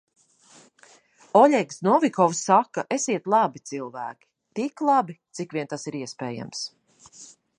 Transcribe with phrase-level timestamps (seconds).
[1.41, 4.29] Oļegs Novikovs saka: "Esiet labi cilvēki-
[4.61, 6.65] tik labi, cik vien tas ir iespējams."